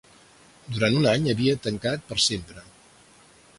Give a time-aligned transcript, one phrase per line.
[0.77, 2.67] Durant un any havia tancat per sempre.